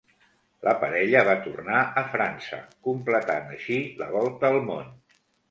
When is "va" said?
1.27-1.35